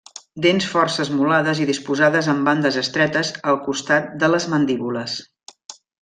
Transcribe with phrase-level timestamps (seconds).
[0.43, 5.19] Dents força esmolades i disposades en bandes estretes als costats de les mandíbules.